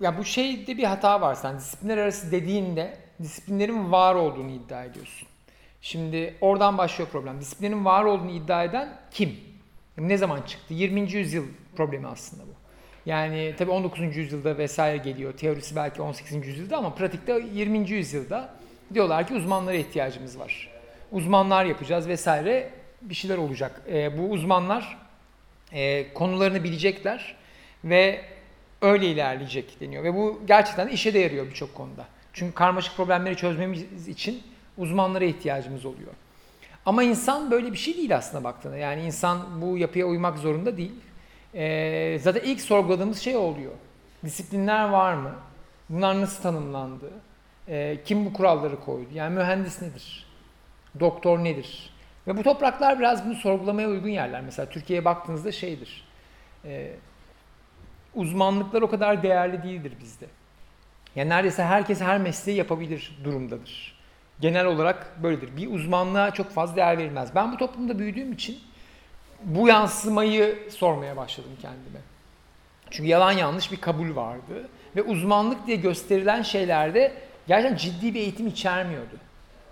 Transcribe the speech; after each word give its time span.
ya 0.00 0.18
bu 0.18 0.24
şeyde 0.24 0.78
bir 0.78 0.84
hata 0.84 1.20
var 1.20 1.34
sen 1.34 1.58
disiplinler 1.58 1.98
arası 1.98 2.32
dediğinde 2.32 2.96
disiplinlerin 3.22 3.92
var 3.92 4.14
olduğunu 4.14 4.50
iddia 4.50 4.84
ediyorsun. 4.84 5.28
Şimdi 5.80 6.34
oradan 6.40 6.78
başlıyor 6.78 7.10
problem. 7.12 7.40
Disiplinlerin 7.40 7.84
var 7.84 8.04
olduğunu 8.04 8.30
iddia 8.30 8.64
eden 8.64 8.98
kim? 9.10 9.36
Ne 9.98 10.16
zaman 10.16 10.42
çıktı? 10.42 10.74
20. 10.74 11.12
yüzyıl 11.12 11.44
problemi 11.76 12.06
aslında 12.06 12.42
bu. 12.42 12.54
Yani 13.06 13.54
tabii 13.58 13.70
19. 13.70 14.16
yüzyılda 14.16 14.58
vesaire 14.58 14.96
geliyor. 14.96 15.32
Teorisi 15.32 15.76
belki 15.76 16.02
18. 16.02 16.46
yüzyılda 16.46 16.76
ama 16.76 16.94
pratikte 16.94 17.44
20. 17.52 17.90
yüzyılda 17.90 18.54
diyorlar 18.94 19.26
ki 19.26 19.34
uzmanlara 19.34 19.76
ihtiyacımız 19.76 20.38
var. 20.38 20.70
Uzmanlar 21.12 21.64
yapacağız 21.64 22.08
vesaire 22.08 22.70
bir 23.02 23.14
şeyler 23.14 23.38
olacak. 23.38 23.82
E, 23.92 24.18
bu 24.18 24.30
uzmanlar 24.30 24.98
e, 25.72 26.12
konularını 26.12 26.64
bilecekler 26.64 27.36
ve 27.84 28.20
öyle 28.82 29.06
ilerleyecek 29.06 29.80
deniyor. 29.80 30.04
Ve 30.04 30.14
bu 30.14 30.40
gerçekten 30.46 30.88
işe 30.88 31.14
de 31.14 31.18
yarıyor 31.18 31.46
birçok 31.46 31.74
konuda. 31.74 32.04
Çünkü 32.32 32.54
karmaşık 32.54 32.96
problemleri 32.96 33.36
çözmemiz 33.36 34.08
için 34.08 34.42
uzmanlara 34.78 35.24
ihtiyacımız 35.24 35.84
oluyor. 35.84 36.12
Ama 36.86 37.02
insan 37.02 37.50
böyle 37.50 37.72
bir 37.72 37.76
şey 37.78 37.96
değil 37.96 38.16
aslında 38.16 38.44
baktığında. 38.44 38.76
Yani 38.76 39.02
insan 39.02 39.62
bu 39.62 39.78
yapıya 39.78 40.06
uymak 40.06 40.38
zorunda 40.38 40.76
değil. 40.76 40.92
Ee, 41.54 42.18
zaten 42.22 42.40
ilk 42.40 42.60
sorguladığımız 42.60 43.18
şey 43.18 43.36
oluyor. 43.36 43.72
Disiplinler 44.24 44.88
var 44.88 45.14
mı? 45.14 45.34
Bunlar 45.88 46.20
nasıl 46.20 46.42
tanımlandı? 46.42 47.10
Ee, 47.68 47.98
kim 48.04 48.26
bu 48.26 48.32
kuralları 48.32 48.80
koydu? 48.80 49.08
Yani 49.14 49.34
mühendis 49.34 49.82
nedir? 49.82 50.26
Doktor 51.00 51.44
nedir? 51.44 51.90
Ve 52.26 52.36
bu 52.36 52.42
topraklar 52.42 52.98
biraz 52.98 53.26
bunu 53.26 53.34
sorgulamaya 53.34 53.88
uygun 53.88 54.08
yerler. 54.08 54.40
Mesela 54.40 54.68
Türkiye'ye 54.68 55.04
baktığınızda 55.04 55.52
şeydir. 55.52 56.08
E, 56.64 56.92
uzmanlıklar 58.16 58.82
o 58.82 58.90
kadar 58.90 59.22
değerli 59.22 59.62
değildir 59.62 59.92
bizde. 60.00 60.26
Yani 61.16 61.28
neredeyse 61.28 61.64
herkes 61.64 62.00
her 62.00 62.18
mesleği 62.18 62.58
yapabilir 62.58 63.18
durumdadır. 63.24 63.96
Genel 64.40 64.66
olarak 64.66 65.22
böyledir. 65.22 65.56
Bir 65.56 65.72
uzmanlığa 65.72 66.30
çok 66.30 66.50
fazla 66.50 66.76
değer 66.76 66.98
verilmez. 66.98 67.34
Ben 67.34 67.52
bu 67.52 67.56
toplumda 67.56 67.98
büyüdüğüm 67.98 68.32
için 68.32 68.58
bu 69.44 69.68
yansımayı 69.68 70.58
sormaya 70.70 71.16
başladım 71.16 71.50
kendime. 71.62 72.00
Çünkü 72.90 73.08
yalan 73.08 73.32
yanlış 73.32 73.72
bir 73.72 73.76
kabul 73.76 74.16
vardı. 74.16 74.68
Ve 74.96 75.02
uzmanlık 75.02 75.66
diye 75.66 75.76
gösterilen 75.76 76.42
şeylerde 76.42 77.12
gerçekten 77.46 77.76
ciddi 77.76 78.14
bir 78.14 78.20
eğitim 78.20 78.46
içermiyordu. 78.46 79.16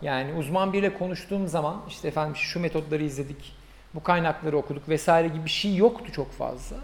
Yani 0.02 0.32
uzman 0.32 0.72
biriyle 0.72 0.98
konuştuğum 0.98 1.48
zaman 1.48 1.82
işte 1.88 2.08
efendim 2.08 2.36
şu 2.36 2.60
metotları 2.60 3.02
izledik, 3.02 3.52
bu 3.94 4.02
kaynakları 4.02 4.56
okuduk 4.56 4.88
vesaire 4.88 5.28
gibi 5.28 5.44
bir 5.44 5.50
şey 5.50 5.76
yoktu 5.76 6.12
çok 6.12 6.32
fazla. 6.32 6.76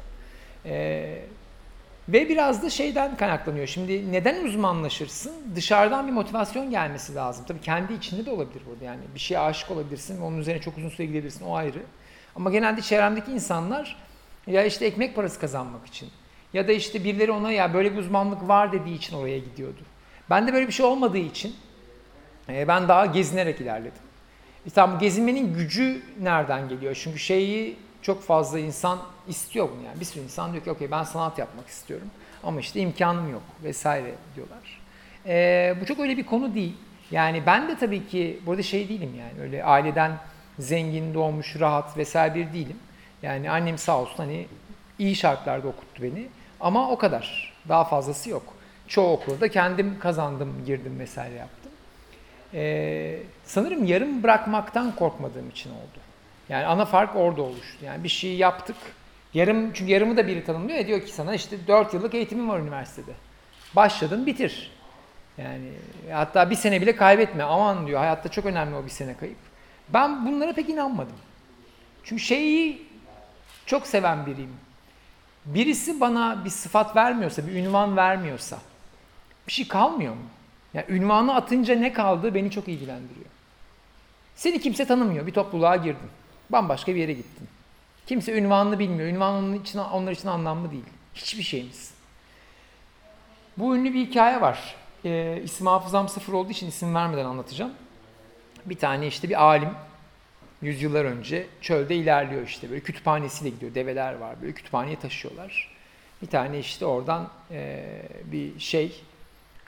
Ee, 0.65 1.23
ve 2.13 2.29
biraz 2.29 2.63
da 2.63 2.71
şeyden 2.71 3.17
kaynaklanıyor. 3.17 3.67
Şimdi 3.67 4.13
neden 4.13 4.45
uzmanlaşırsın? 4.45 5.33
Dışarıdan 5.57 6.07
bir 6.07 6.13
motivasyon 6.13 6.71
gelmesi 6.71 7.15
lazım. 7.15 7.45
Tabii 7.49 7.61
kendi 7.61 7.93
içinde 7.93 8.27
de 8.27 8.31
olabilir 8.31 8.63
burada. 8.71 8.85
Yani 8.85 9.01
bir 9.15 9.21
şeye 9.21 9.39
aşık 9.39 9.71
olabilirsin 9.71 10.21
ve 10.21 10.25
onun 10.25 10.39
üzerine 10.39 10.61
çok 10.61 10.79
uzun 10.79 10.89
süre 10.89 11.07
gidebilirsin. 11.07 11.45
O 11.45 11.55
ayrı. 11.55 11.83
Ama 12.37 12.51
genelde 12.51 12.83
çevremdeki 12.83 13.33
insanlar 13.33 13.97
ya 14.47 14.65
işte 14.65 14.87
ekmek 14.87 15.17
parası 15.17 15.41
kazanmak 15.41 15.87
için 15.87 16.09
ya 16.53 16.69
da 16.69 16.73
işte 16.73 17.05
birileri 17.05 17.33
ona 17.33 17.53
ya 17.53 17.75
böyle 17.75 17.93
bir 17.93 17.99
uzmanlık 17.99 18.49
var 18.49 18.73
dediği 18.73 18.95
için 18.95 19.17
oraya 19.17 19.39
gidiyordu. 19.39 19.81
Ben 20.31 20.49
de 20.49 20.53
böyle 20.53 20.67
bir 20.67 20.73
şey 20.73 20.87
olmadığı 20.87 21.19
için 21.19 21.55
e, 22.49 22.69
ben 22.69 22.89
daha 22.89 23.07
gezinerek 23.07 23.61
ilerledim. 23.61 24.03
E 24.67 24.71
tamam 24.71 24.99
gezinmenin 24.99 25.55
gücü 25.55 26.03
nereden 26.21 26.69
geliyor? 26.69 27.01
Çünkü 27.03 27.19
şeyi 27.19 27.77
çok 28.03 28.23
fazla 28.23 28.59
insan 28.59 28.99
istiyor 29.29 29.69
bunu 29.77 29.87
yani. 29.87 30.01
Bir 30.01 30.05
sürü 30.05 30.25
insan 30.25 30.53
diyor 30.53 30.65
ki 30.65 30.71
okey 30.71 30.91
ben 30.91 31.05
sanat 31.05 31.39
yapmak 31.39 31.69
istiyorum 31.69 32.09
ama 32.45 32.61
işte 32.61 32.81
imkanım 32.81 33.33
yok 33.33 33.43
vesaire 33.65 34.15
diyorlar. 34.37 34.81
E, 35.27 35.75
bu 35.81 35.87
çok 35.87 35.99
öyle 36.01 36.17
bir 36.17 36.27
konu 36.27 36.55
değil. 36.55 36.77
Yani 37.11 37.43
ben 37.47 37.69
de 37.69 37.79
tabii 37.79 38.07
ki 38.07 38.41
burada 38.47 38.63
şey 38.63 38.89
değilim 38.89 39.15
yani 39.19 39.43
öyle 39.43 39.65
aileden 39.65 40.19
zengin 40.59 41.15
doğmuş 41.15 41.61
rahat 41.61 41.97
vesaire 41.97 42.35
bir 42.35 42.53
değilim. 42.53 42.77
Yani 43.23 43.51
annem 43.51 43.79
sağ 43.79 44.01
olsun 44.01 44.17
hani 44.17 44.47
iyi 44.99 45.17
şartlarda 45.17 45.69
okuttu 45.69 46.03
beni 46.03 46.29
ama 46.61 46.91
o 46.91 46.99
kadar. 46.99 47.53
Daha 47.69 47.85
fazlası 47.85 48.31
yok. 48.31 48.43
Çoğu 48.89 49.13
okulda 49.13 49.49
kendim 49.49 49.99
kazandım, 49.99 50.65
girdim 50.67 50.99
vesaire 50.99 51.35
yaptım. 51.35 51.73
Ee, 52.55 53.19
sanırım 53.45 53.85
yarım 53.85 54.23
bırakmaktan 54.23 54.97
korkmadığım 54.97 55.51
için 55.51 55.71
oldu. 55.71 56.10
Yani 56.51 56.67
ana 56.67 56.85
fark 56.85 57.17
orada 57.17 57.43
oluştu. 57.43 57.85
Yani 57.85 58.05
bir 58.05 58.09
şey 58.09 58.37
yaptık. 58.37 58.77
Yarım 59.35 59.73
çünkü 59.73 59.93
yarımı 59.93 60.17
da 60.17 60.27
biri 60.27 60.45
tanımlıyor 60.45 60.79
ya 60.79 60.87
diyor 60.87 61.01
ki 61.01 61.13
sana 61.13 61.35
işte 61.35 61.57
4 61.67 61.95
yıllık 61.95 62.15
eğitimin 62.15 62.49
var 62.49 62.61
üniversitede. 62.61 63.13
Başladın 63.77 64.27
bitir. 64.27 64.71
Yani 65.39 65.73
hatta 66.13 66.51
bir 66.51 66.55
sene 66.55 66.81
bile 66.81 66.97
kaybetme. 66.97 67.43
Aman 67.43 67.87
diyor 67.87 68.01
hayatta 68.01 68.29
çok 68.29 68.47
önemli 68.47 68.77
o 68.77 68.85
bir 68.85 68.91
sene 68.91 69.17
kayıp. 69.17 69.37
Ben 69.89 70.27
bunlara 70.27 70.53
pek 70.53 70.69
inanmadım. 70.69 71.17
Çünkü 72.05 72.23
şeyi 72.23 72.83
çok 73.67 73.87
seven 73.87 74.27
biriyim. 74.27 74.57
Birisi 75.45 76.01
bana 76.01 76.45
bir 76.45 76.51
sıfat 76.51 76.97
vermiyorsa, 76.97 77.47
bir 77.47 77.53
ünvan 77.53 77.97
vermiyorsa 77.97 78.59
bir 79.47 79.53
şey 79.53 79.69
kalmıyor 79.69 80.15
mu? 80.15 80.23
Yani 80.75 80.87
ünvanı 80.89 81.35
atınca 81.35 81.75
ne 81.75 81.93
kaldı 81.93 82.35
beni 82.35 82.51
çok 82.51 82.69
ilgilendiriyor. 82.69 83.27
Seni 84.37 84.61
kimse 84.61 84.85
tanımıyor. 84.85 85.27
Bir 85.27 85.33
topluluğa 85.33 85.77
girdin. 85.77 86.11
Bambaşka 86.53 86.95
bir 86.95 87.01
yere 87.01 87.13
gittin. 87.13 87.49
Kimse 88.07 88.39
ünvanını 88.39 88.79
bilmiyor. 88.79 89.09
Ünvan 89.09 89.35
onun 89.35 89.55
için, 89.55 89.79
onlar 89.79 90.13
için 90.13 90.29
anlamlı 90.29 90.71
değil. 90.71 90.85
Hiçbir 91.15 91.43
şeyimiz. 91.43 91.95
Bu 93.57 93.77
ünlü 93.77 93.95
bir 93.95 94.07
hikaye 94.07 94.41
var. 94.41 94.75
Ee, 95.05 95.41
isim 95.45 95.67
hafızam 95.67 96.09
sıfır 96.09 96.33
olduğu 96.33 96.51
için 96.51 96.69
isim 96.69 96.95
vermeden 96.95 97.25
anlatacağım. 97.25 97.73
Bir 98.67 98.77
tane 98.77 99.07
işte 99.07 99.29
bir 99.29 99.43
alim 99.43 99.71
yüzyıllar 100.63 101.05
önce 101.05 101.47
çölde 101.61 101.97
ilerliyor 101.97 102.43
işte 102.43 102.71
böyle 102.71 102.81
kütüphanesiyle 102.81 103.51
gidiyor. 103.51 103.75
Develer 103.75 104.15
var 104.15 104.43
böyle 104.43 104.53
kütüphaneye 104.53 104.99
taşıyorlar. 104.99 105.77
Bir 106.23 106.27
tane 106.27 106.59
işte 106.59 106.87
oradan 106.87 107.29
e, 107.51 107.85
bir 108.25 108.61
şey 108.61 109.03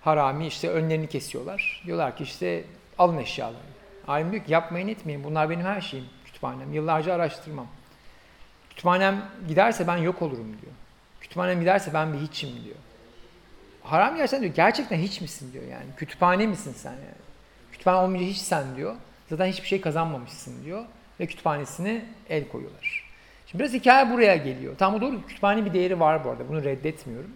harami 0.01 0.47
işte 0.47 0.69
önlerini 0.69 1.09
kesiyorlar. 1.09 1.83
Diyorlar 1.87 2.17
ki 2.17 2.25
işte 2.25 2.65
alın 2.99 3.19
eşyalarını. 3.19 3.73
Alim 4.09 4.33
diyor 4.33 4.45
ki 4.45 4.53
yapmayın 4.53 4.89
etmeyin 4.89 5.25
bunlar 5.25 5.51
benim 5.51 5.65
her 5.65 5.81
şeyim 5.81 6.07
kütüphanem. 6.43 6.73
Yıllarca 6.73 7.15
araştırmam. 7.15 7.67
Kütüphanem 8.71 9.23
giderse 9.49 9.87
ben 9.87 9.97
yok 9.97 10.23
olurum 10.23 10.49
diyor. 10.63 10.73
Kütüphanem 11.21 11.61
giderse 11.61 11.95
ben 11.95 12.13
bir 12.13 12.19
hiçim 12.19 12.51
diyor. 12.65 12.77
Haram 13.83 14.17
gerçekten 14.17 14.43
diyor 14.43 14.55
gerçekten 14.55 14.99
hiç 14.99 15.21
misin 15.21 15.53
diyor 15.53 15.65
yani. 15.65 15.87
Kütüphane 15.97 16.47
misin 16.47 16.75
sen 16.77 16.91
yani. 16.91 17.23
Kütüphane 17.73 17.97
olmayınca 17.97 18.31
hiç 18.31 18.39
sen 18.39 18.77
diyor. 18.77 18.95
Zaten 19.31 19.47
hiçbir 19.47 19.69
şey 19.69 19.81
kazanmamışsın 19.81 20.65
diyor. 20.65 20.85
Ve 21.21 21.27
kütüphanesine 21.27 22.05
el 22.29 22.49
koyuyorlar. 22.49 23.05
Şimdi 23.47 23.63
biraz 23.63 23.73
hikaye 23.73 24.11
buraya 24.11 24.37
geliyor. 24.37 24.77
Tam 24.79 24.95
o 24.95 25.01
doğru 25.01 25.27
kütüphane 25.27 25.65
bir 25.65 25.73
değeri 25.73 26.01
var 26.01 26.25
bu 26.25 26.31
arada. 26.31 26.49
Bunu 26.49 26.65
reddetmiyorum. 26.65 27.31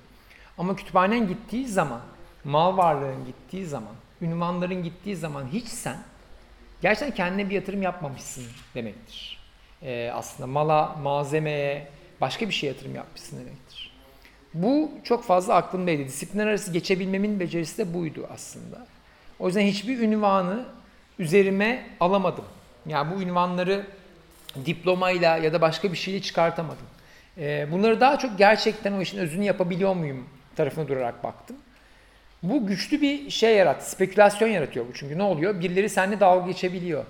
Ama 0.59 0.77
kütüphanen 0.77 1.29
gittiği 1.29 1.69
zaman, 1.69 2.01
mal 2.45 2.77
varlığın 2.77 3.25
gittiği 3.27 3.67
zaman, 3.67 3.95
ünvanların 4.23 4.83
gittiği 4.83 5.17
zaman 5.17 5.45
hiç 5.53 5.69
sen 5.69 5.97
gerçekten 6.83 7.15
kendine 7.15 7.51
bir 7.51 7.55
yatırım 7.55 7.83
yapmamışsın 7.83 8.45
demektir. 8.75 9.39
Ee, 9.83 10.11
aslında 10.15 10.47
mala, 10.47 10.97
malzemeye, 11.03 11.89
başka 12.21 12.49
bir 12.49 12.55
şey 12.55 12.69
yatırım 12.69 12.95
yapmışsın 12.95 13.41
demektir. 13.41 13.97
Bu 14.55 14.91
çok 15.05 15.25
fazla 15.25 15.55
aklımdaydı. 15.55 16.05
Disiplinler 16.05 16.47
arası 16.47 16.73
geçebilmemin 16.73 17.41
becerisi 17.41 17.79
de 17.79 17.95
buydu 17.95 18.27
aslında. 18.35 18.87
O 19.39 19.47
yüzden 19.47 19.63
hiçbir 19.63 19.99
ünvanı 19.99 20.67
üzerime 21.19 21.87
alamadım. 22.01 22.45
Yani 22.87 23.17
bu 23.17 23.23
ünvanları 23.23 23.87
diplomayla 24.67 25.37
ya 25.37 25.53
da 25.53 25.61
başka 25.61 25.93
bir 25.93 25.97
şeyle 25.97 26.23
çıkartamadım. 26.23 26.87
Ee, 27.39 27.67
bunları 27.73 28.01
daha 28.01 28.19
çok 28.19 28.39
gerçekten 28.39 28.93
o 28.93 29.01
işin 29.01 29.19
özünü 29.19 29.45
yapabiliyor 29.45 29.95
muyum 29.95 30.29
tarafına 30.57 30.89
durarak 30.89 31.25
baktım. 31.25 31.57
Bu 32.49 32.67
güçlü 32.67 33.03
bir 33.03 33.31
şey 33.31 33.57
yarattı, 33.57 33.91
spekülasyon 33.91 34.49
yaratıyor 34.49 34.87
bu 34.89 34.93
çünkü 34.95 35.19
ne 35.19 35.23
oluyor? 35.23 35.61
Birileri 35.61 35.89
seninle 35.89 36.21
dalga 36.21 36.47
geçebiliyor. 36.47 37.05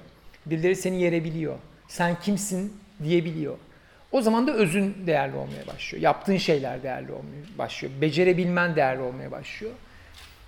Birileri 0.46 0.76
seni 0.76 1.02
yerebiliyor. 1.02 1.54
Sen 1.88 2.16
kimsin 2.22 2.72
diyebiliyor. 3.02 3.56
O 4.12 4.20
zaman 4.20 4.46
da 4.46 4.52
özün 4.52 4.96
değerli 5.06 5.36
olmaya 5.36 5.66
başlıyor. 5.74 6.02
Yaptığın 6.02 6.36
şeyler 6.36 6.82
değerli 6.82 7.12
olmaya 7.12 7.58
başlıyor. 7.58 7.94
Becerebilmen 8.00 8.76
değerli 8.76 9.02
olmaya 9.02 9.30
başlıyor. 9.30 9.72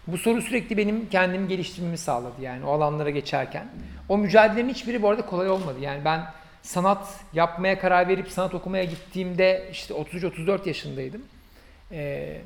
Bu 0.07 0.19
soru 0.19 0.43
sürekli 0.43 0.77
benim 0.77 1.09
kendimi 1.09 1.49
geliştirmemi 1.49 1.99
sağladı 1.99 2.43
yani 2.43 2.65
o 2.65 2.73
alanlara 2.73 3.11
geçerken. 3.11 3.67
O 4.09 4.19
mücadelelerin 4.19 4.69
hiçbiri 4.69 5.03
bu 5.03 5.09
arada 5.09 5.27
kolay 5.27 5.51
olmadı. 5.51 5.79
Yani 5.81 6.05
ben 6.05 6.23
sanat 6.63 7.09
yapmaya 7.33 7.79
karar 7.79 8.09
verip 8.09 8.29
sanat 8.31 8.55
okumaya 8.55 8.85
gittiğimde 8.85 9.69
işte 9.73 9.95
33-34 9.95 10.69
yaşındaydım. 10.69 11.23
Ee, 11.93 12.41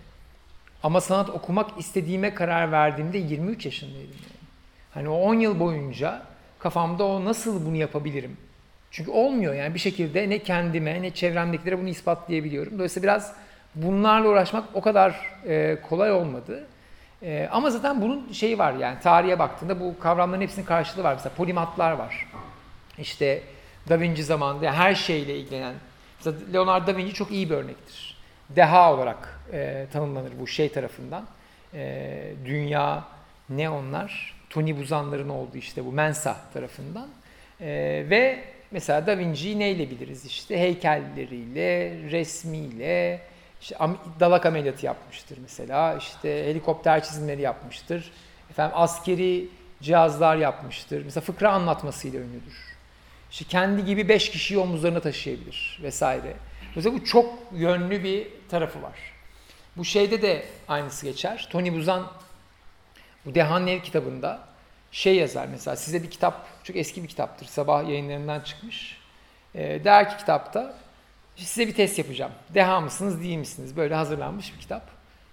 ama 0.82 1.00
sanat 1.00 1.31
okumak 1.31 1.79
istediğime 1.79 2.34
karar 2.34 2.73
verdiğimde 2.73 3.19
23 3.19 3.67
yaşındaydım. 3.67 4.00
Yani. 4.00 4.43
Hani 4.94 5.08
o 5.08 5.14
10 5.14 5.34
yıl 5.34 5.61
boyunca 5.61 6.23
kafamda 6.58 7.05
o 7.05 7.25
nasıl 7.25 7.67
bunu 7.67 7.76
yapabilirim? 7.76 8.37
Çünkü 8.90 9.11
olmuyor 9.11 9.55
yani 9.55 9.75
bir 9.75 9.79
şekilde 9.79 10.31
ne 10.31 10.38
kendime 10.38 11.02
ne 11.02 11.11
çevremdekilere 11.11 11.79
bunu 11.79 11.88
ispatlayabiliyorum. 11.88 12.75
Dolayısıyla 12.75 13.02
biraz 13.02 13.34
bunlarla 13.75 14.29
uğraşmak 14.29 14.64
o 14.75 14.81
kadar 14.81 15.31
e, 15.46 15.79
kolay 15.88 16.12
olmadı. 16.12 16.67
E, 17.23 17.49
ama 17.52 17.70
zaten 17.70 18.02
bunun 18.02 18.32
şeyi 18.32 18.58
var 18.58 18.73
yani 18.73 19.00
tarihe 19.00 19.38
baktığında 19.38 19.81
bu 19.81 19.99
kavramların 19.99 20.40
hepsinin 20.40 20.67
karşılığı 20.67 21.05
var. 21.05 21.14
Mesela 21.14 21.34
polimatlar 21.37 21.93
var. 21.93 22.29
İşte 22.99 23.43
Da 23.88 24.00
Vinci 24.00 24.25
zamanında 24.25 24.64
yani 24.64 24.76
her 24.76 24.94
şeyle 24.94 25.38
ilgilenen. 25.38 25.75
Mesela 26.19 26.37
Leonardo 26.52 26.87
da 26.87 26.96
Vinci 26.96 27.12
çok 27.12 27.31
iyi 27.31 27.50
bir 27.50 27.55
örnektir. 27.55 28.21
Deha 28.56 28.94
olarak 28.94 29.40
e, 29.52 29.87
tanımlanır 29.93 30.32
bu 30.40 30.46
şey 30.46 30.72
tarafından. 30.72 31.26
E, 31.75 32.32
dünya 32.44 33.04
ne 33.49 33.70
onlar? 33.70 34.34
Tony 34.50 34.76
Buzanların 34.76 35.28
olduğu 35.28 35.56
işte 35.56 35.84
bu 35.84 35.93
Mensa 35.93 36.37
tarafından. 36.54 37.08
E, 37.60 37.66
ve 38.10 38.44
mesela 38.70 39.06
Da 39.06 39.19
Vinci'yi 39.19 39.58
neyle 39.58 39.90
biliriz 39.90 40.25
işte? 40.25 40.58
Heykelleriyle, 40.58 41.99
resmiyle, 42.10 43.20
işte 43.60 43.76
dalak 44.20 44.46
ameliyatı 44.46 44.87
yapmıştır 44.87 45.38
mesela. 45.43 45.96
İşte 45.96 46.44
helikopter 46.46 47.05
çizimleri 47.05 47.40
yapmıştır. 47.40 48.12
Efendim 48.50 48.76
askeri 48.76 49.48
cihazlar 49.82 50.37
yapmıştır. 50.37 51.05
Mesela 51.05 51.20
fıkra 51.20 51.52
anlatmasıyla 51.52 52.20
ünlüdür. 52.20 52.72
İşte 53.31 53.44
kendi 53.44 53.84
gibi 53.84 54.08
beş 54.08 54.31
kişiyi 54.31 54.58
omuzlarına 54.58 55.00
taşıyabilir 55.00 55.81
vesaire. 55.82 56.32
Mesela 56.76 56.94
bu 56.94 57.04
çok 57.04 57.38
yönlü 57.52 58.04
bir 58.04 58.28
tarafı 58.48 58.82
var. 58.82 58.98
Bu 59.76 59.84
şeyde 59.84 60.22
de 60.22 60.44
aynısı 60.69 61.06
geçer. 61.06 61.48
Tony 61.50 61.74
Buzan 61.74 62.06
bu 63.26 63.34
Dehan 63.34 63.66
Ev 63.66 63.80
kitabında 63.80 64.40
şey 64.92 65.16
yazar 65.16 65.46
mesela 65.46 65.76
size 65.76 66.02
bir 66.02 66.10
kitap, 66.10 66.46
çok 66.64 66.76
eski 66.76 67.02
bir 67.02 67.08
kitaptır. 67.08 67.46
Sabah 67.46 67.88
yayınlarından 67.88 68.40
çıkmış. 68.40 68.98
E, 69.54 69.84
der 69.84 70.10
ki 70.10 70.16
kitapta 70.16 70.74
size 71.36 71.66
bir 71.66 71.74
test 71.74 71.98
yapacağım. 71.98 72.32
Deha 72.54 72.80
mısınız, 72.80 73.22
değil 73.22 73.38
misiniz? 73.38 73.76
Böyle 73.76 73.94
hazırlanmış 73.94 74.54
bir 74.54 74.60
kitap. 74.60 74.82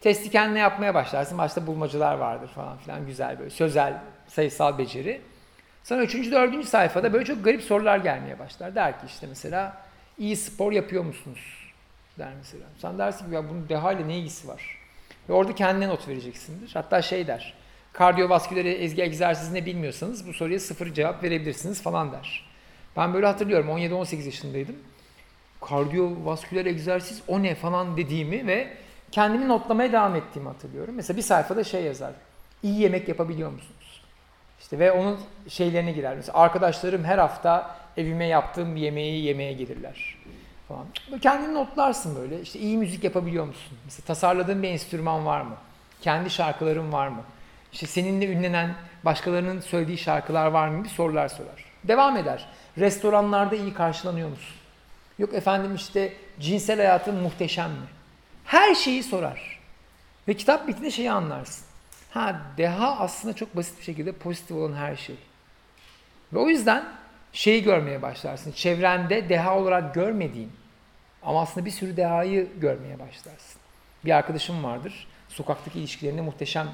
Testi 0.02 0.30
kendine 0.32 0.60
yapmaya 0.60 0.94
başlarsın. 0.94 1.38
Başta 1.38 1.68
bulmacalar 1.68 2.16
vardır 2.16 2.48
falan 2.48 2.78
filan. 2.78 3.06
Güzel 3.06 3.40
böyle 3.40 3.50
sözel, 3.50 4.02
sayısal 4.28 4.78
beceri. 4.78 5.22
Sonra 5.84 6.04
üçüncü, 6.04 6.32
dördüncü 6.32 6.68
sayfada 6.68 7.14
böyle 7.14 7.26
çok 7.26 7.44
garip 7.44 7.62
sorular 7.62 7.98
gelmeye 7.98 8.40
başlar. 8.40 8.76
Der 8.76 9.00
ki 9.00 9.06
işte 9.08 9.28
mesela 9.28 9.78
iyi 10.20 10.36
spor 10.36 10.72
yapıyor 10.72 11.04
musunuz? 11.04 11.72
Der 12.20 12.34
mesela. 12.38 12.64
Sen 12.78 12.98
dersin 12.98 13.30
ki 13.30 13.36
ya 13.36 13.50
bunun 13.50 13.70
deha 13.70 13.94
ile 13.94 14.08
ne 14.08 14.18
ilgisi 14.18 14.48
var? 14.48 14.78
Ve 15.30 15.34
orada 15.34 15.56
kendine 15.56 15.88
not 15.88 16.08
vereceksindir. 16.08 16.72
Hatta 16.74 17.02
şey 17.02 17.28
der. 17.28 17.54
Kardiyovasküler 17.94 18.66
ezgi 18.66 19.02
egzersizi 19.02 19.54
ne 19.54 19.66
bilmiyorsanız 19.66 20.28
bu 20.28 20.34
soruya 20.34 20.60
sıfır 20.60 20.94
cevap 20.94 21.24
verebilirsiniz 21.24 21.82
falan 21.82 22.12
der. 22.12 22.50
Ben 22.98 23.14
böyle 23.14 23.26
hatırlıyorum 23.26 23.70
17-18 23.70 24.26
yaşındaydım. 24.26 24.76
Kardiyovasküler 25.62 26.66
egzersiz 26.66 27.22
o 27.28 27.44
ne 27.44 27.56
falan 27.56 27.98
dediğimi 27.98 28.48
ve 28.48 28.74
kendimi 29.12 29.48
notlamaya 29.48 29.92
devam 29.92 30.16
ettiğimi 30.16 30.48
hatırlıyorum. 30.48 30.96
Mesela 30.96 31.18
bir 31.18 31.22
sayfada 31.22 31.64
şey 31.64 31.84
yazar. 31.84 32.12
İyi 32.64 32.80
yemek 32.80 33.08
yapabiliyor 33.08 33.52
musunuz? 33.52 34.02
İşte 34.60 34.80
ve 34.80 34.92
onun 34.92 35.20
şeylerine 35.48 35.92
girer. 35.92 36.16
Mesela 36.16 36.38
arkadaşlarım 36.38 37.04
her 37.04 37.18
hafta 37.18 37.76
evime 38.00 38.26
yaptığım 38.26 38.76
bir 38.76 38.82
yemeği 38.82 39.24
yemeye 39.24 39.54
gelirler 39.54 40.18
falan. 40.68 40.86
Kendini 41.22 41.54
notlarsın 41.54 42.16
böyle. 42.16 42.42
İşte 42.42 42.60
iyi 42.60 42.78
müzik 42.78 43.04
yapabiliyor 43.04 43.46
musun? 43.46 43.78
Mesela 43.86 44.06
tasarladığın 44.06 44.64
bir 44.64 44.70
enstrüman 44.70 45.26
var 45.26 45.42
mı? 45.42 45.56
Kendi 46.02 46.30
şarkıların 46.30 46.92
var 46.94 47.08
mı? 47.08 47.24
İşte 47.74 47.88
seninle 47.88 48.28
ünlenen 48.28 48.76
başkalarının 49.06 49.60
söylediği 49.60 49.98
şarkılar 49.98 50.48
var 50.48 50.68
mı 50.68 50.84
bir 50.84 50.90
sorular 50.90 51.28
sorar. 51.28 51.66
Devam 51.84 52.18
eder. 52.18 52.46
Restoranlarda 52.78 53.56
iyi 53.56 53.74
karşılanıyor 53.74 54.30
musun? 54.30 54.56
Yok 55.20 55.34
efendim 55.34 55.76
işte 55.76 56.14
cinsel 56.40 56.78
hayatın 56.78 57.16
muhteşem 57.16 57.72
mi? 57.72 57.88
Her 58.46 58.76
şeyi 58.76 59.04
sorar. 59.04 59.60
Ve 60.28 60.34
kitap 60.34 60.68
bitince 60.68 60.92
şeyi 60.92 61.12
anlarsın. 61.12 61.66
Ha 62.12 62.42
deha 62.58 63.00
aslında 63.00 63.36
çok 63.36 63.56
basit 63.56 63.80
bir 63.80 63.84
şekilde 63.84 64.12
pozitif 64.12 64.58
olan 64.58 64.74
her 64.74 64.96
şey. 64.96 65.16
Ve 66.34 66.40
o 66.40 66.50
yüzden 66.50 66.84
şeyi 67.34 67.64
görmeye 67.64 68.02
başlarsın. 68.02 68.52
Çevrende 68.52 69.30
deha 69.30 69.58
olarak 69.58 69.94
görmediğin 69.94 70.52
ama 71.24 71.42
aslında 71.42 71.66
bir 71.66 71.72
sürü 71.72 71.98
dehayı 71.98 72.48
görmeye 72.60 73.00
başlarsın. 73.00 73.62
Bir 74.06 74.12
arkadaşım 74.12 74.64
vardır. 74.64 75.08
Sokaktaki 75.30 75.80
ilişkilerinde 75.80 76.22
muhteşem 76.22 76.68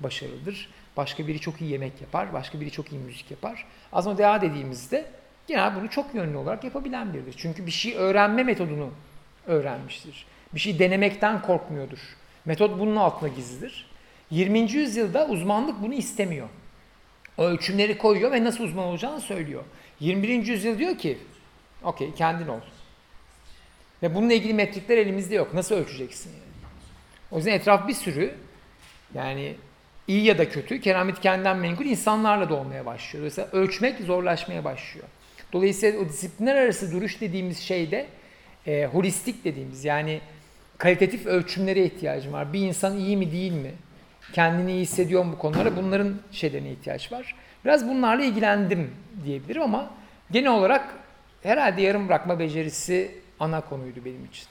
başarılıdır. 0.00 0.68
Başka 0.96 1.26
biri 1.26 1.40
çok 1.40 1.60
iyi 1.60 1.70
yemek 1.70 2.00
yapar, 2.00 2.32
başka 2.32 2.60
biri 2.60 2.70
çok 2.70 2.92
iyi 2.92 3.00
müzik 3.00 3.30
yapar. 3.30 3.66
Aslında 3.92 4.18
deha 4.18 4.42
dediğimizde 4.42 5.04
genel 5.46 5.76
bunu 5.76 5.90
çok 5.90 6.14
yönlü 6.14 6.36
olarak 6.36 6.64
yapabilen 6.64 7.14
biridir. 7.14 7.34
Çünkü 7.36 7.66
bir 7.66 7.70
şey 7.70 7.94
öğrenme 7.96 8.42
metodunu 8.42 8.90
öğrenmiştir. 9.46 10.26
Bir 10.54 10.60
şey 10.60 10.78
denemekten 10.78 11.42
korkmuyordur. 11.42 11.98
Metot 12.44 12.78
bunun 12.78 12.96
altında 12.96 13.28
gizlidir. 13.28 13.90
20. 14.30 14.58
yüzyılda 14.58 15.28
uzmanlık 15.28 15.82
bunu 15.82 15.94
istemiyor. 15.94 16.48
O 17.38 17.42
ölçümleri 17.42 17.98
koyuyor 17.98 18.32
ve 18.32 18.44
nasıl 18.44 18.64
uzman 18.64 18.84
olacağını 18.84 19.20
söylüyor. 19.20 19.62
21. 20.02 20.46
yüzyıl 20.46 20.78
diyor 20.78 20.98
ki, 20.98 21.18
okey 21.82 22.14
kendin 22.14 22.48
ol. 22.48 22.60
Ve 24.02 24.14
bununla 24.14 24.32
ilgili 24.32 24.54
metrikler 24.54 24.98
elimizde 24.98 25.34
yok. 25.34 25.54
Nasıl 25.54 25.74
ölçeceksin 25.74 26.30
yani? 26.30 26.42
O 27.30 27.36
yüzden 27.36 27.52
etraf 27.52 27.88
bir 27.88 27.94
sürü 27.94 28.34
yani 29.14 29.54
iyi 30.08 30.24
ya 30.24 30.38
da 30.38 30.48
kötü, 30.48 30.80
keramet 30.80 31.20
kendinden 31.20 31.56
menkul 31.56 31.84
insanlarla 31.84 32.48
da 32.48 32.54
olmaya 32.54 32.86
başlıyor. 32.86 33.20
Dolayısıyla 33.20 33.50
ölçmek 33.52 34.00
zorlaşmaya 34.00 34.64
başlıyor. 34.64 35.06
Dolayısıyla 35.52 36.00
o 36.00 36.08
disiplinler 36.08 36.56
arası 36.56 36.92
duruş 36.92 37.20
dediğimiz 37.20 37.58
şeyde 37.58 38.06
e, 38.66 38.86
holistik 38.86 39.44
dediğimiz 39.44 39.84
yani 39.84 40.20
kalitatif 40.78 41.26
ölçümlere 41.26 41.84
ihtiyacım 41.84 42.32
var. 42.32 42.52
Bir 42.52 42.60
insan 42.60 42.98
iyi 42.98 43.16
mi 43.16 43.32
değil 43.32 43.52
mi? 43.52 43.72
Kendini 44.32 44.72
iyi 44.72 44.82
hissediyor 44.82 45.24
mu 45.24 45.32
bu 45.32 45.38
konulara? 45.38 45.76
Bunların 45.76 46.14
şeylerine 46.32 46.72
ihtiyaç 46.72 47.12
var. 47.12 47.34
Biraz 47.64 47.88
bunlarla 47.88 48.24
ilgilendim 48.24 48.90
diyebilirim 49.24 49.62
ama 49.62 49.90
genel 50.30 50.50
olarak 50.50 50.98
herhalde 51.42 51.82
yarım 51.82 52.08
bırakma 52.08 52.38
becerisi 52.38 53.18
ana 53.40 53.60
konuydu 53.60 54.04
benim 54.04 54.24
için. 54.24 54.46